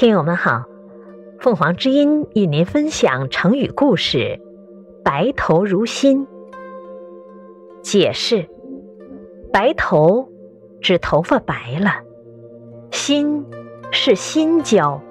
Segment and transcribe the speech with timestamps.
[0.00, 0.62] 听友们好，
[1.40, 4.38] 凤凰之音与您分享成语故事
[5.02, 6.24] “白头如新”。
[7.82, 8.48] 解释：
[9.52, 10.28] 白头
[10.80, 11.90] 指头发白了，
[12.92, 13.44] 新
[13.90, 15.02] 是新交。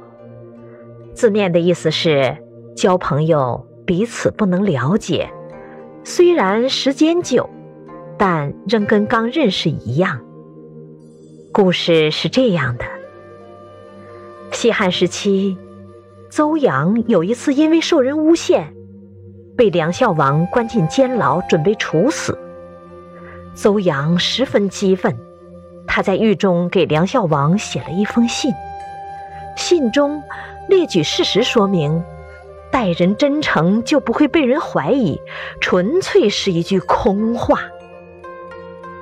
[1.14, 2.38] 字面的意思是
[2.74, 5.30] 交朋友彼此不能了解，
[6.06, 7.50] 虽然时间久，
[8.18, 10.22] 但仍跟刚认识一样。
[11.52, 12.86] 故事是这样的。
[14.52, 15.58] 西汉时期，
[16.30, 18.74] 邹阳有一次因为受人诬陷，
[19.56, 22.38] 被梁孝王关进监牢，准备处死。
[23.54, 25.16] 邹阳十分激愤，
[25.86, 28.52] 他在狱中给梁孝王写了一封信，
[29.56, 30.22] 信中
[30.68, 32.04] 列举事实，说明
[32.72, 35.22] 待人真诚就不会被人怀疑，
[35.62, 37.62] 纯粹是一句空话。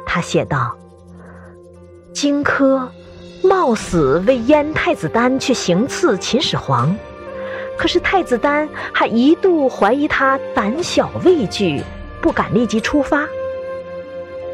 [0.05, 0.77] 他写道
[2.13, 2.87] ：“荆轲。”
[3.41, 6.95] 冒死为燕太子丹去行刺秦始皇，
[7.77, 11.81] 可是太子丹还一度怀疑他胆小畏惧，
[12.21, 13.27] 不敢立即出发。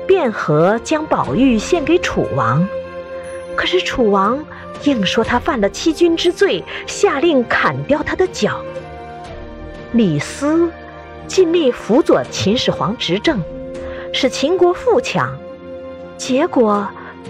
[0.07, 2.67] 卞和将宝玉献给楚王，
[3.55, 4.43] 可是楚王
[4.83, 8.61] 硬说他犯了欺君之罪，下令砍掉他的脚。
[9.93, 10.69] 李斯
[11.27, 13.41] 尽力辅佐秦始皇执政，
[14.13, 15.33] 使秦国富强，
[16.17, 16.87] 结果。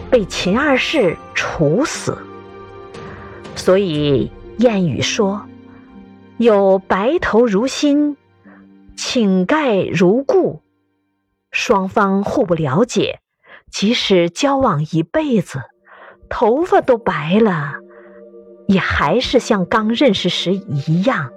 [0.09, 2.17] 被秦二世处死，
[3.56, 5.45] 所以谚语说
[6.38, 8.17] ：“有白头如新，
[8.95, 10.62] 请盖如故。”
[11.52, 13.19] 双方互不了解，
[13.72, 15.62] 即使交往一辈子，
[16.30, 17.73] 头发都白了，
[18.67, 21.30] 也还是像刚认识时一样。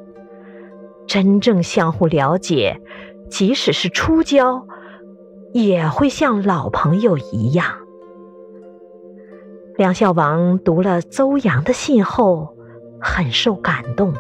[1.07, 2.81] 真正相互了解，
[3.29, 4.67] 即使是初交，
[5.53, 7.79] 也会像老朋友一样。
[9.77, 12.55] 梁孝王读了邹阳的信后，
[13.01, 14.15] 很受感动，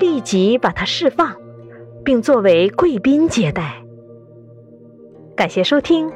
[0.00, 1.36] 立即把他释放，
[2.04, 3.84] 并作为贵宾接待。
[5.36, 6.10] 感谢收听，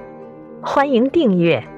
[0.60, 1.73] 欢迎订阅。